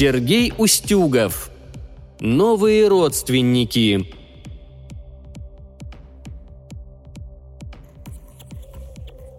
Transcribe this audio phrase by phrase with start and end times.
[0.00, 1.50] Сергей Устюгов.
[2.20, 4.08] Новые родственники.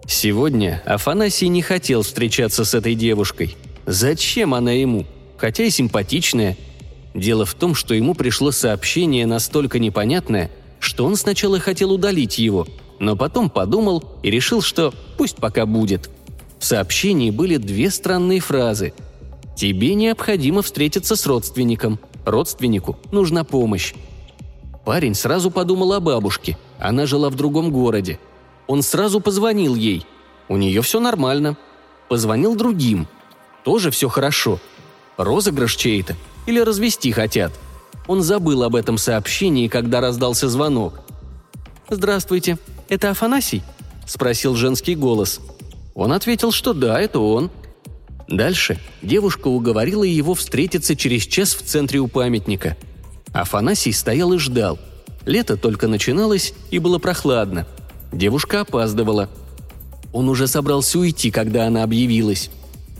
[0.06, 3.56] Сегодня Афанасий не хотел встречаться с этой девушкой.
[3.86, 5.06] Зачем она ему?
[5.38, 6.58] Хотя и симпатичная.
[7.14, 12.68] Дело в том, что ему пришло сообщение настолько непонятное, что он сначала хотел удалить его,
[12.98, 16.10] но потом подумал и решил, что пусть пока будет.
[16.58, 18.92] В сообщении были две странные фразы.
[19.54, 21.98] «Тебе необходимо встретиться с родственником.
[22.24, 23.94] Родственнику нужна помощь».
[24.84, 26.56] Парень сразу подумал о бабушке.
[26.78, 28.18] Она жила в другом городе.
[28.66, 30.06] Он сразу позвонил ей.
[30.48, 31.56] У нее все нормально.
[32.08, 33.06] Позвонил другим.
[33.64, 34.58] Тоже все хорошо.
[35.16, 36.16] Розыгрыш чей-то.
[36.46, 37.52] Или развести хотят.
[38.06, 41.00] Он забыл об этом сообщении, когда раздался звонок.
[41.88, 43.62] «Здравствуйте, это Афанасий?»–
[44.06, 45.40] спросил женский голос.
[45.94, 47.50] Он ответил, что да, это он.
[48.30, 52.76] Дальше девушка уговорила его встретиться через час в центре у памятника.
[53.32, 54.78] Афанасий стоял и ждал.
[55.26, 57.66] Лето только начиналось, и было прохладно.
[58.12, 59.28] Девушка опаздывала.
[60.12, 62.50] Он уже собрался уйти, когда она объявилась.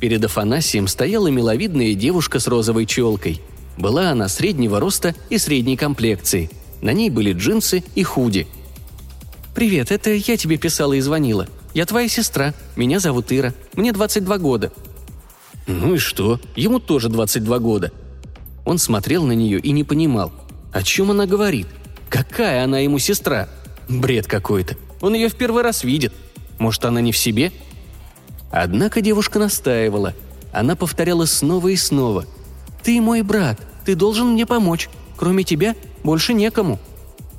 [0.01, 3.41] Перед Афанасием стояла миловидная девушка с розовой челкой.
[3.79, 6.51] Была она среднего роста и средней комплекции.
[6.83, 8.49] На ней были джинсы и худи.
[9.55, 11.47] «Привет, это я тебе писала и звонила.
[11.73, 12.53] Я твоя сестра.
[12.75, 13.55] Меня зовут Ира.
[13.75, 14.73] Мне 22 года».
[15.71, 16.41] «Ну и что?
[16.57, 17.93] Ему тоже 22 года».
[18.65, 20.33] Он смотрел на нее и не понимал,
[20.73, 21.69] о чем она говорит.
[22.09, 23.49] Какая она ему сестра?
[23.89, 24.77] Бред какой-то.
[25.01, 26.13] Он ее в первый раз видит.
[26.59, 27.53] Может, она не в себе?
[28.51, 30.15] Однако девушка настаивала.
[30.53, 32.27] Она повторяла снова и снова.
[32.83, 33.61] «Ты мой брат.
[33.85, 34.91] Ты должен мне помочь.
[35.17, 36.81] Кроме тебя больше некому».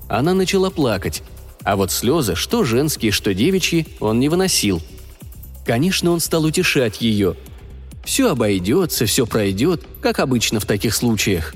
[0.07, 1.21] Она начала плакать.
[1.63, 4.81] А вот слезы, что женские, что девичьи, он не выносил.
[5.65, 7.35] Конечно, он стал утешать ее.
[8.03, 11.53] Все обойдется, все пройдет, как обычно в таких случаях.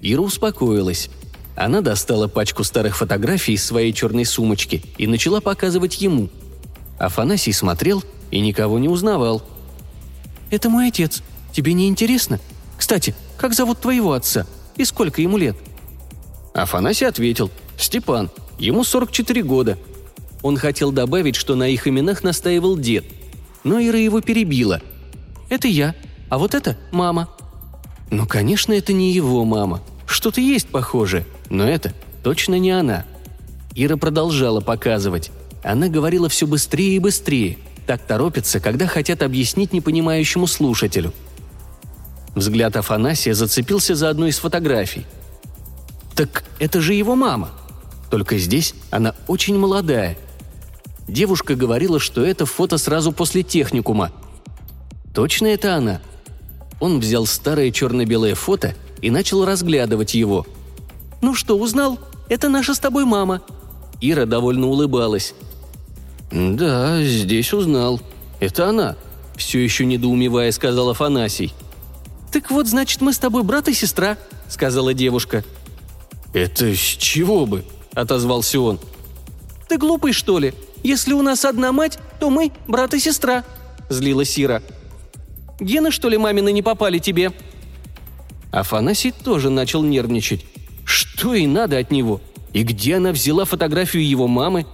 [0.00, 1.10] Ира успокоилась.
[1.56, 6.30] Она достала пачку старых фотографий из своей черной сумочки и начала показывать ему.
[6.98, 9.42] Афанасий смотрел и никого не узнавал.
[10.50, 11.22] «Это мой отец.
[11.52, 12.40] Тебе не интересно?
[12.78, 14.46] Кстати, как зовут твоего отца?
[14.76, 15.56] И сколько ему лет?»
[16.54, 17.50] Афанасий ответил.
[17.76, 18.30] «Степан.
[18.58, 19.78] Ему 44 года».
[20.42, 23.04] Он хотел добавить, что на их именах настаивал дед.
[23.64, 24.80] Но Ира его перебила.
[25.50, 25.94] «Это я,
[26.30, 27.28] а вот это мама».
[28.10, 29.82] Ну, конечно, это не его мама.
[30.06, 31.92] Что-то есть похожее, но это
[32.24, 33.04] точно не она.
[33.74, 35.30] Ира продолжала показывать.
[35.62, 37.58] Она говорила все быстрее и быстрее.
[37.86, 41.12] Так торопится, когда хотят объяснить непонимающему слушателю.
[42.34, 45.04] Взгляд Афанасия зацепился за одну из фотографий.
[46.16, 47.50] «Так это же его мама!»
[48.10, 50.18] Только здесь она очень молодая.
[51.06, 54.10] Девушка говорила, что это фото сразу после техникума.
[55.14, 56.00] Точно это она?
[56.78, 60.46] Он взял старое черно-белое фото и начал разглядывать его.
[61.20, 61.98] «Ну что, узнал?
[62.28, 63.42] Это наша с тобой мама».
[64.00, 65.34] Ира довольно улыбалась.
[66.30, 68.00] «Да, здесь узнал.
[68.38, 68.96] Это она»,–
[69.36, 71.52] все еще недоумевая сказал Афанасий.
[72.32, 74.16] «Так вот, значит, мы с тобой брат и сестра»,–
[74.48, 75.44] сказала девушка.
[76.32, 78.78] «Это с чего бы?»– отозвался он.
[79.68, 80.54] «Ты глупый, что ли?
[80.82, 83.44] Если у нас одна мать, то мы брат и сестра»,–
[83.88, 84.62] злилась Ира.
[85.60, 87.32] «Гены, что ли, мамины не попали тебе?»
[88.50, 90.44] Афанасий тоже начал нервничать.
[90.84, 92.20] Что ей надо от него?
[92.52, 94.66] И где она взяла фотографию его мамы?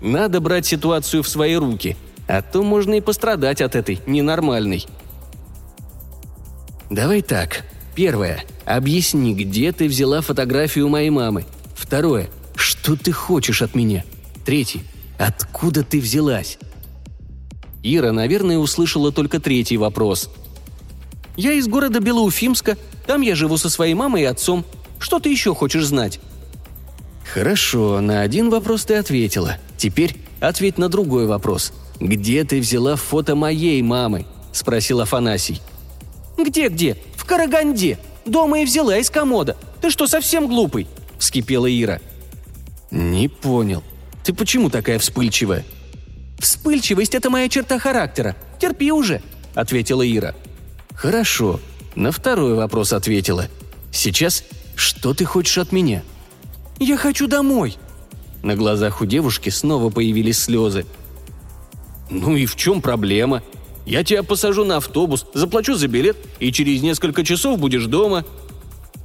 [0.00, 1.96] Надо брать ситуацию в свои руки,
[2.26, 4.86] а то можно и пострадать от этой ненормальной.
[6.90, 7.64] Давай так.
[7.94, 8.44] Первое.
[8.64, 11.44] Объясни, где ты взяла фотографию моей мамы.
[11.76, 12.28] Второе.
[12.56, 14.04] Что ты хочешь от меня?
[14.44, 14.80] Третье.
[15.18, 16.58] Откуда ты взялась?
[17.82, 20.30] Ира, наверное, услышала только третий вопрос.
[21.36, 22.76] «Я из города Белоуфимска.
[23.06, 24.64] Там я живу со своей мамой и отцом.
[24.98, 26.20] Что ты еще хочешь знать?»
[27.32, 29.56] «Хорошо, на один вопрос ты ответила.
[29.78, 31.72] Теперь ответь на другой вопрос.
[32.00, 35.60] Где ты взяла фото моей мамы?»– спросил Афанасий.
[36.36, 36.96] «Где-где?
[37.16, 37.98] В Караганде.
[38.26, 39.56] Дома и взяла из комода.
[39.80, 40.86] Ты что, совсем глупый?»–
[41.18, 42.00] вскипела Ира.
[42.90, 43.82] «Не понял.
[44.24, 45.64] Ты почему такая вспыльчивая?»
[46.40, 48.34] «Вспыльчивость– это моя черта характера.
[48.58, 49.20] Терпи уже»,–
[49.54, 50.34] ответила Ира.
[50.94, 51.60] «Хорошо.
[51.94, 53.48] На второй вопрос ответила.
[53.92, 54.44] Сейчас
[54.74, 56.02] что ты хочешь от меня?»
[56.78, 57.76] «Я хочу домой!»
[58.42, 60.86] На глазах у девушки снова появились слезы.
[62.08, 63.42] «Ну и в чем проблема?
[63.84, 68.24] Я тебя посажу на автобус, заплачу за билет, и через несколько часов будешь дома».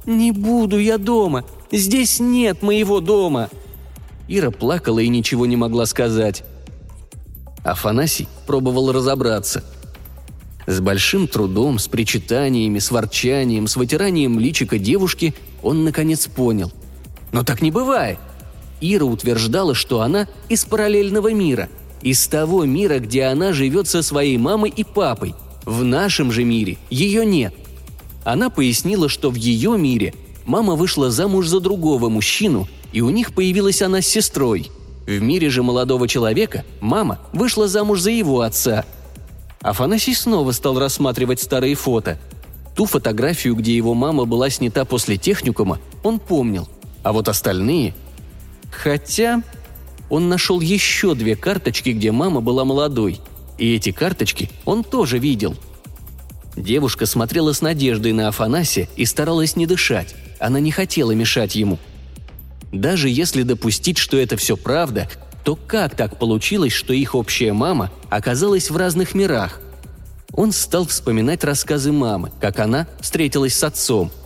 [0.06, 1.44] «Не буду я дома.
[1.70, 3.50] Здесь нет моего дома».
[4.26, 6.42] Ира плакала и ничего не могла сказать.
[7.66, 9.64] Афанасий пробовал разобраться.
[10.68, 16.72] С большим трудом, с причитаниями, с ворчанием, с вытиранием личика девушки он наконец понял.
[17.32, 18.18] Но так не бывает.
[18.80, 21.68] Ира утверждала, что она из параллельного мира,
[22.02, 25.34] из того мира, где она живет со своей мамой и папой.
[25.64, 27.52] В нашем же мире ее нет.
[28.24, 30.14] Она пояснила, что в ее мире
[30.44, 34.70] мама вышла замуж за другого мужчину, и у них появилась она с сестрой.
[35.06, 38.84] В мире же молодого человека мама вышла замуж за его отца.
[39.60, 42.18] Афанасий снова стал рассматривать старые фото.
[42.74, 46.68] Ту фотографию, где его мама была снята после техникума, он помнил,
[47.02, 47.94] а вот остальные–
[48.70, 49.42] Хотя
[50.08, 53.20] он нашел еще две карточки, где мама была молодой.
[53.58, 55.56] И эти карточки он тоже видел.
[56.54, 60.14] Девушка смотрела с надеждой на Афанасия и старалась не дышать.
[60.38, 61.78] Она не хотела мешать ему.
[62.72, 65.08] Даже если допустить, что это все правда,
[65.44, 69.60] то как так получилось, что их общая мама оказалась в разных мирах?
[70.32, 74.10] Он стал вспоминать рассказы мамы, как она встретилась с отцом–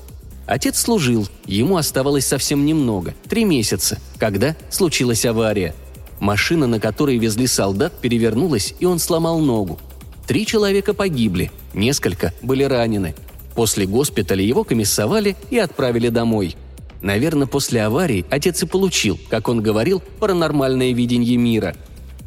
[0.51, 5.77] Отец служил, ему оставалось совсем немного– три месяца, когда случилась авария.
[6.19, 9.79] Машина, на которой везли солдат, перевернулась, и он сломал ногу.
[10.27, 13.15] Три человека погибли, несколько были ранены.
[13.55, 16.57] После госпиталя его комиссовали и отправили домой.
[17.03, 21.75] Наверное, после аварии отец и получил, как он говорил, паранормальное видение мира.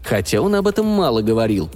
[0.03, 1.69] Хотя он об этом мало говорил.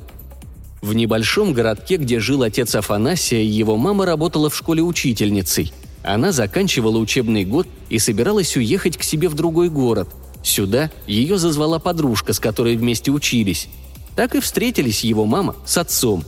[0.81, 5.71] В небольшом городке, где жил отец Афанасия, его мама работала в школе учительницей–
[6.07, 10.07] она заканчивала учебный год и собиралась уехать к себе в другой город.
[10.41, 13.67] Сюда ее зазвала подружка, с которой вместе учились.
[14.15, 16.23] Так и встретились его мама с отцом.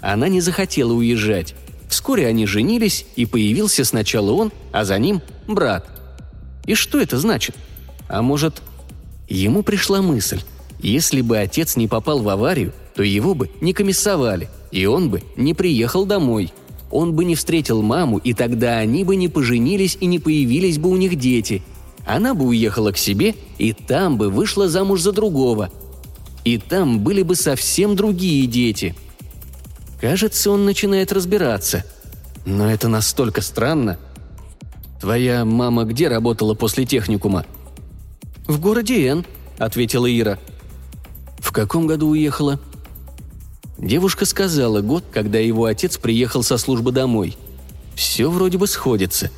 [0.00, 1.54] Она не захотела уезжать.
[1.90, 5.97] Вскоре они женились, и появился сначала он, а за ним брат.
[6.68, 7.56] И что это значит?
[8.08, 8.62] А может...
[9.28, 10.40] Ему пришла мысль.
[10.78, 15.24] Если бы отец не попал в аварию, то его бы не комиссовали, и он бы
[15.36, 16.52] не приехал домой–
[16.90, 20.88] он бы не встретил маму, и тогда они бы не поженились и не появились бы
[20.88, 21.62] у них дети.
[22.06, 25.70] Она бы уехала к себе, и там бы вышла замуж за другого.
[26.44, 28.94] И там были бы совсем другие дети.
[30.00, 31.84] Кажется, он начинает разбираться.
[32.46, 33.98] Но это настолько странно.
[35.00, 37.44] «Твоя мама где работала после техникума?»
[38.46, 39.24] «В городе Н»,—
[39.58, 40.38] ответила Ира.
[41.38, 42.58] «В каком году уехала?»
[43.78, 47.36] Девушка сказала год, когда его отец приехал со службы домой.
[47.94, 49.30] Все вроде бы сходится.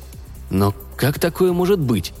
[0.49, 2.13] Но как такое может быть?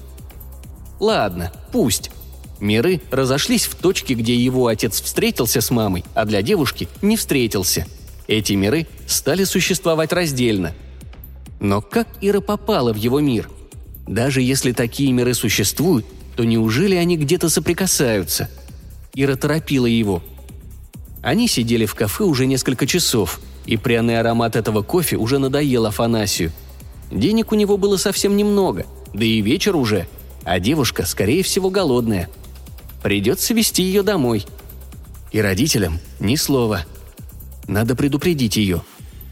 [0.99, 2.11] Ладно, пусть.
[2.59, 7.87] Миры разошлись в точке, где его отец встретился с мамой, а для девушки не встретился.
[8.27, 10.73] Эти миры стали существовать раздельно.
[11.61, 13.49] Но как Ира попала в его мир?
[14.05, 16.05] Даже если такие миры существуют,
[16.35, 18.49] то неужели они где-то соприкасаются?
[19.13, 20.21] Ира торопила его–
[21.21, 26.51] они сидели в кафе уже несколько часов, и пряный аромат этого кофе уже надоел Афанасию.
[27.11, 30.07] Денег у него было совсем немного, да и вечер уже,
[30.43, 32.29] а девушка, скорее всего, голодная.
[33.03, 34.45] Придется вести ее домой.
[35.31, 36.85] И родителям ни слова.
[37.67, 38.81] Надо предупредить ее.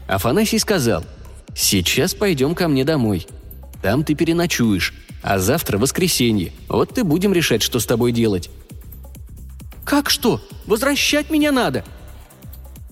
[0.06, 1.04] Афанасий сказал,
[1.54, 3.26] «Сейчас пойдем ко мне домой.
[3.82, 6.52] Там ты переночуешь, а завтра воскресенье.
[6.68, 8.50] Вот ты будем решать, что с тобой делать.
[9.90, 10.40] «Как что?
[10.66, 11.84] Возвращать меня надо!»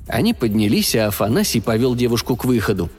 [0.09, 2.91] Они поднялись, а Афанасий повел девушку к выходу.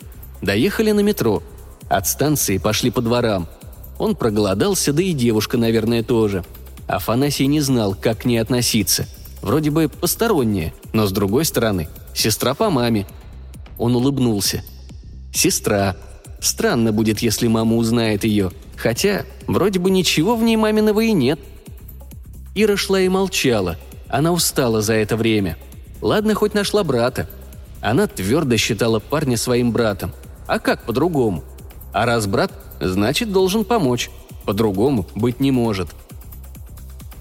[0.42, 1.44] Доехали на метро.
[1.90, 3.50] От станции пошли по дворам.
[3.98, 6.46] Он проголодался, да и девушка, наверное, тоже.
[6.88, 9.06] Афанасий не знал, как к ней относиться.
[9.42, 13.06] Вроде бы посторонняя, но с другой стороны, сестра по маме.
[13.78, 14.64] Он улыбнулся.
[15.34, 15.96] «Сестра.
[16.40, 18.52] Странно будет, если мама узнает ее.
[18.76, 21.40] Хотя, вроде бы ничего в ней маминого и нет».
[22.56, 23.78] Ира шла и молчала–
[24.10, 25.56] она устала за это время.
[26.02, 27.30] Ладно, хоть нашла брата.
[27.80, 30.12] Она твердо считала парня своим братом.
[30.48, 31.44] А как по-другому?
[31.94, 34.10] А раз брат, значит, должен помочь.
[34.46, 35.90] По-другому быть не может.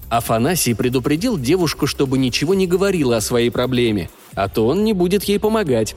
[0.09, 5.25] Афанасий предупредил девушку, чтобы ничего не говорила о своей проблеме, а то он не будет
[5.25, 5.95] ей помогать.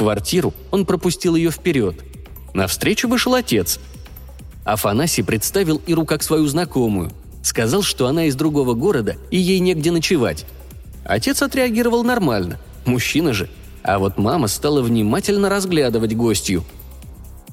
[0.00, 1.94] Квартиру он пропустил ее вперед.
[2.54, 3.78] Навстречу вышел отец.
[4.64, 7.12] Афанасий представил Иру как свою знакомую.
[7.42, 10.46] Сказал, что она из другого города и ей негде ночевать.
[11.04, 12.58] Отец отреагировал нормально.
[12.86, 13.50] Мужчина же.
[13.82, 16.64] А вот мама стала внимательно разглядывать гостью.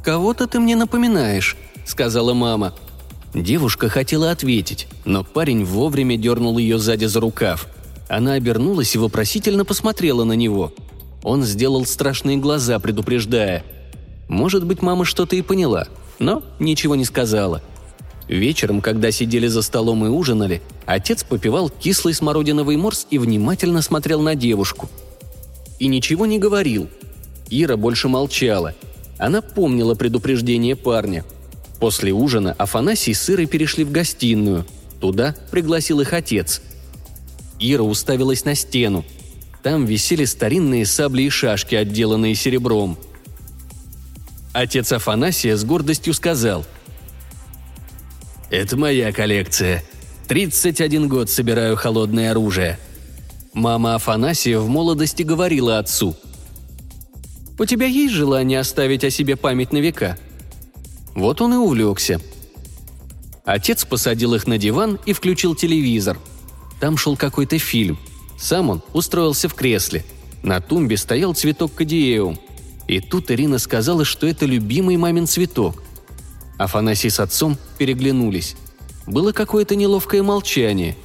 [0.01, 2.73] «Кого-то ты мне напоминаешь»,— сказала мама.
[3.33, 7.67] Девушка хотела ответить, но парень вовремя дернул ее сзади за рукав.
[8.07, 10.71] Она обернулась и вопросительно посмотрела на него.
[11.23, 13.63] Он сделал страшные глаза, предупреждая.
[14.27, 15.87] Может быть, мама что-то и поняла,
[16.19, 17.61] но ничего не сказала—
[18.27, 24.21] Вечером, когда сидели за столом и ужинали, отец попивал кислый смородиновый морс и внимательно смотрел
[24.21, 24.89] на девушку.
[25.79, 26.89] И ничего не говорил.
[27.49, 28.75] Ира больше молчала.
[29.17, 31.23] Она помнила предупреждение парня.
[31.79, 34.65] После ужина Афанасий с Ирой перешли в гостиную.
[34.99, 36.61] Туда пригласил их отец.
[37.59, 39.05] Ира уставилась на стену.
[39.67, 42.97] Там висели старинные сабли и шашки, отделанные серебром.
[44.53, 46.65] Отец Афанасия с гордостью сказал.
[48.49, 49.83] «Это моя коллекция.
[50.29, 52.79] 31 год собираю холодное оружие».
[53.51, 56.15] Мама Афанасия в молодости говорила отцу.
[57.59, 60.17] «У тебя есть желание оставить о себе память на века?»
[61.13, 62.21] Вот он и увлекся.
[63.43, 66.17] Отец посадил их на диван и включил телевизор.
[66.79, 67.99] Там шел какой-то фильм.
[68.37, 70.05] Сам он устроился в кресле.
[70.43, 72.39] На тумбе стоял цветок кадиеум.
[72.87, 75.83] И тут Ирина сказала, что это любимый мамин цветок.
[76.57, 78.55] Афанасий с отцом переглянулись.
[79.05, 80.95] Было какое-то неловкое молчание.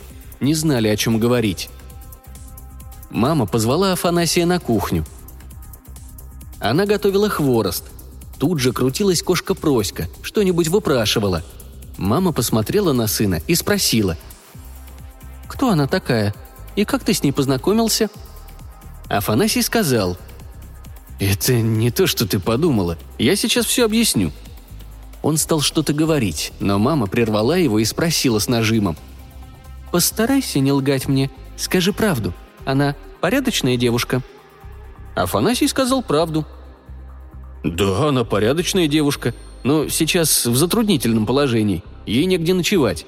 [0.41, 1.71] Не знали, о чем говорить.
[3.11, 5.05] Мама позвала Афанасия на кухню.
[6.61, 7.85] Она готовила хворост.
[8.39, 11.43] Тут же крутилась кошка Проська, что-нибудь выпрашивала.
[11.97, 14.17] Мама посмотрела на сына и спросила.
[15.47, 16.35] «Кто она такая?
[16.77, 18.09] И как ты с ней познакомился?»
[19.09, 20.17] Афанасий сказал.
[21.21, 22.99] «Это не то, что ты подумала.
[23.19, 24.33] Я сейчас все объясню».
[25.23, 28.97] Он стал что-то говорить, но мама прервала его и спросила с нажимом.
[29.93, 31.31] «Постарайся не лгать мне.
[31.57, 32.33] Скажи правду.
[32.65, 34.23] Она порядочная девушка?»
[35.15, 36.47] Афанасий сказал правду.
[37.63, 41.85] «Да, она порядочная девушка, но сейчас в затруднительном положении.
[42.07, 43.07] Ей негде ночевать».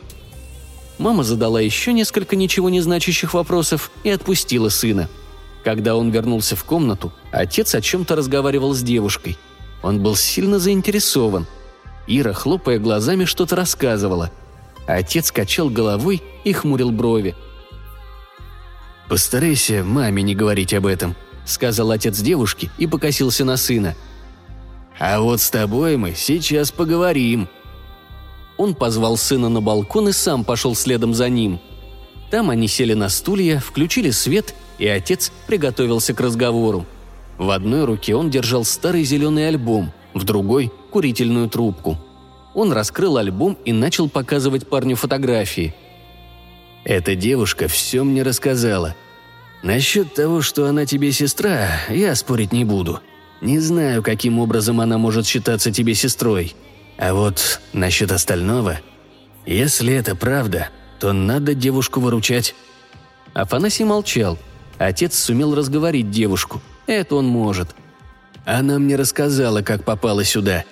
[0.98, 5.08] Мама задала еще несколько ничего не значащих вопросов и отпустила сына.
[5.64, 9.38] Когда он вернулся в комнату, отец о чем-то разговаривал с девушкой.
[9.82, 11.46] Он был сильно заинтересован.
[12.06, 14.30] Ира, хлопая глазами, что-то рассказывала.
[14.86, 17.34] Отец качал головой и хмурил брови.
[19.08, 23.94] «Постарайся маме не говорить об этом»,— сказал отец девушки и покосился на сына.
[24.98, 27.48] «А вот с тобой мы сейчас поговорим».
[28.56, 31.60] Он позвал сына на балкон и сам пошел следом за ним.
[32.30, 36.86] Там они сели на стулья, включили свет, и отец приготовился к разговору.
[37.38, 41.98] В одной руке он держал старый зеленый альбом, в другой– курительную трубку.
[42.54, 45.74] Он раскрыл альбом и начал показывать парню фотографии.
[46.84, 48.94] «Эта девушка все мне рассказала.
[49.62, 53.00] Насчет того, что она тебе сестра, я спорить не буду.
[53.40, 56.54] Не знаю, каким образом она может считаться тебе сестрой.
[56.98, 58.80] А вот насчет остального,
[59.46, 60.68] если это правда,
[61.00, 62.54] то надо девушку выручать».
[63.34, 64.38] Афанасий молчал.
[64.78, 66.62] Отец сумел разговорить девушку.
[66.86, 67.68] Это он может.
[68.44, 70.64] Она мне рассказала, как попала сюда.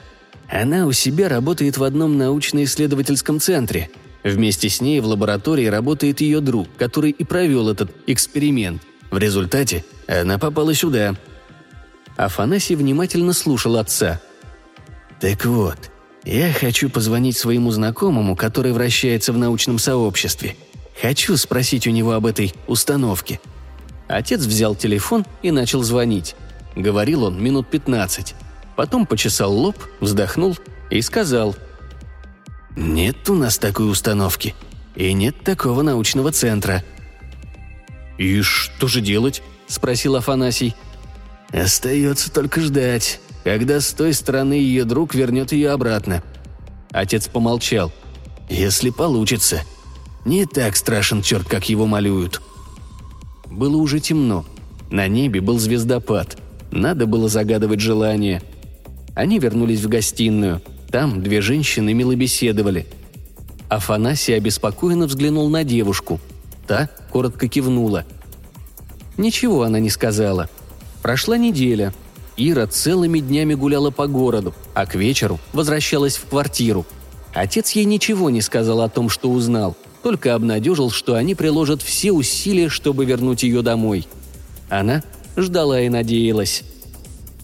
[0.49, 3.91] Она у себя работает в одном научно-исследовательском центре.
[4.23, 8.83] Вместе с ней в лаборатории работает ее друг, который и провел этот эксперимент.
[9.11, 11.17] В результате она попала сюда.
[12.17, 14.21] Афанасий внимательно слушал отца.
[15.21, 15.91] «Так вот,
[16.25, 20.57] я хочу позвонить своему знакомому, который вращается в научном сообществе.
[21.01, 23.41] Хочу спросить у него об этой установке».
[24.09, 26.37] Отец взял телефон и начал звонить.
[26.77, 28.35] Говорил он минут пятнадцать.
[28.77, 30.57] Потом почесал лоб, вздохнул
[30.91, 31.57] и сказал.
[32.77, 34.55] «Нет у нас такой установки.
[34.95, 36.85] И нет такого научного центра».
[38.19, 40.75] «И что же делать?»– спросил Афанасий.
[41.51, 46.23] «Остается только ждать, когда с той стороны ее друг вернет ее обратно».
[46.91, 47.93] Отец помолчал.
[48.49, 49.63] «Если получится.
[50.25, 52.43] Не так страшен черт, как его малюют».
[53.51, 54.45] Было уже темно.
[54.91, 56.39] На небе был звездопад.
[56.71, 58.43] Надо было загадывать желание–
[59.15, 60.63] они вернулись в гостиную.
[60.91, 62.87] Там две женщины мило беседовали.
[63.69, 66.21] Афанасий обеспокоенно взглянул на девушку.
[66.67, 68.05] Та коротко кивнула.
[69.17, 70.49] Ничего она не сказала.
[71.03, 71.93] Прошла неделя.
[72.37, 76.87] Ира целыми днями гуляла по городу, а к вечеру возвращалась в квартиру.
[77.35, 82.13] Отец ей ничего не сказал о том, что узнал, только обнадежил, что они приложат все
[82.13, 84.07] усилия, чтобы вернуть ее домой.
[84.69, 85.03] Она
[85.37, 86.63] ждала и надеялась.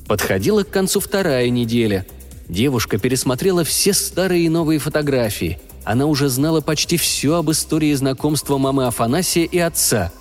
[0.06, 2.06] Подходила к концу вторая неделя.
[2.48, 5.58] Девушка пересмотрела все старые и новые фотографии.
[5.84, 10.12] Она уже знала почти все об истории знакомства мамы Афанасия и отца.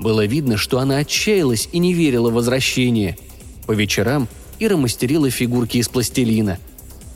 [0.00, 3.16] Было видно, что она отчаялась и не верила в возвращение.
[3.66, 4.28] По вечерам
[4.58, 6.58] Ира мастерила фигурки из пластилина.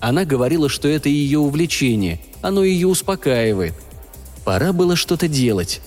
[0.01, 3.75] Она говорила, что это ее увлечение, оно ее успокаивает.
[4.45, 5.81] Пора было что-то делать.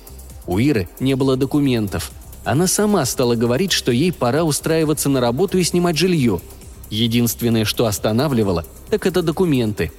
[0.45, 2.11] У Иры не было документов–
[2.43, 6.41] она сама стала говорить, что ей пора устраиваться на работу и снимать жилье.
[6.89, 9.91] Единственное, что останавливало, так это документы.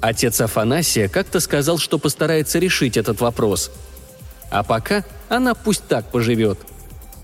[0.00, 3.70] Отец Афанасия как-то сказал, что постарается решить этот вопрос.
[4.50, 6.58] А пока она пусть так поживет.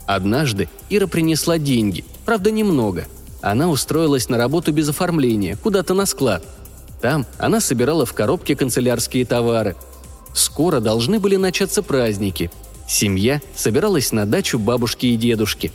[0.09, 3.07] Однажды Ира принесла деньги, правда немного.
[3.43, 6.43] она устроилась на работу без оформления, куда-то на склад.
[7.03, 9.77] Там она собирала в коробке канцелярские товары.
[10.33, 12.51] Скоро должны были начаться праздники.
[12.89, 15.73] Семья собиралась на дачу бабушки и дедушки.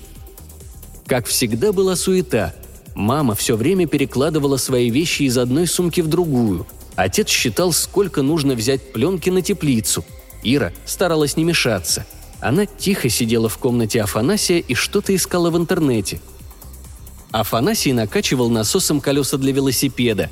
[1.06, 2.56] Как всегда была суета.
[2.96, 6.66] Мама все время перекладывала свои вещи из одной сумки в другую.
[6.96, 10.04] Отец считал, сколько нужно взять пленки на теплицу.
[10.42, 12.04] Ира старалась не мешаться.
[12.44, 16.20] Она тихо сидела в комнате Афанасия и что-то искала в интернете–
[17.34, 20.30] Афанасий накачивал насосом колеса для велосипеда.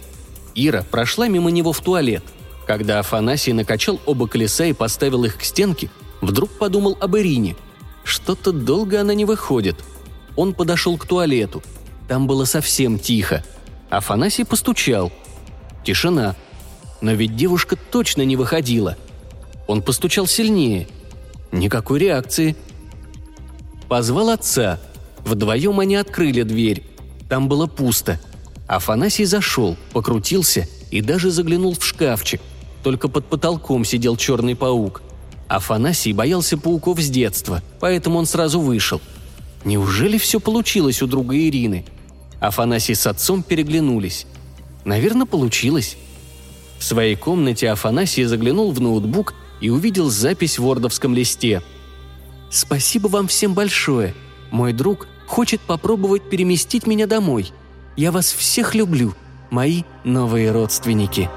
[0.53, 2.23] Ира прошла мимо него в туалет.
[2.67, 5.89] Когда Афанасий накачал оба колеса и поставил их к стенке,
[6.21, 7.55] вдруг подумал об Ирине.
[8.03, 9.77] Что-то долго она не выходит.
[10.35, 11.63] Он подошел к туалету.
[12.07, 13.43] Там было совсем тихо.
[13.89, 15.11] Афанасий постучал.
[15.83, 16.35] Тишина.
[17.01, 18.95] Но ведь девушка точно не выходила.
[19.65, 20.87] Он постучал сильнее.
[21.51, 22.55] Никакой реакции.
[23.87, 24.79] Позвал отца.
[25.25, 26.83] Вдвоем они открыли дверь.
[27.29, 28.19] Там было пусто.
[28.67, 32.41] Афанасий зашел, покрутился и даже заглянул в шкафчик.
[32.83, 35.01] Только под потолком сидел черный паук.
[35.47, 39.01] Афанасий боялся пауков с детства, поэтому он сразу вышел.
[39.65, 41.85] Неужели все получилось у друга Ирины?
[42.39, 44.25] Афанасий с отцом переглянулись.
[44.85, 45.97] Наверное, получилось.
[46.79, 51.61] В своей комнате Афанасий заглянул в ноутбук и увидел запись в вордовском листе.
[52.49, 54.13] «Спасибо вам всем большое.
[54.51, 57.53] Мой друг хочет попробовать переместить меня домой.
[57.95, 59.13] Я вас всех люблю,
[59.49, 61.29] мои новые родственники».